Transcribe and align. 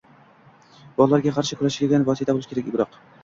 va 1.01 1.07
ularga 1.09 1.35
qarshi 1.35 1.59
kurashadigan 1.61 2.09
vosita 2.09 2.37
bo‘lishi 2.39 2.53
kerak. 2.55 2.73
Biroq... 2.77 2.99